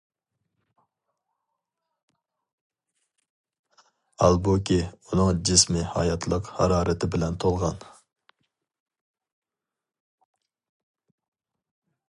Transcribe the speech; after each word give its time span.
ھالبۇكى، 4.23 4.79
ئۇنىڭ 4.87 5.43
جىسمى 5.51 5.85
ھاياتلىق 5.91 6.49
ھارارىتى 6.61 7.11
بىلەن 7.17 7.37
تولغان. 7.45 7.89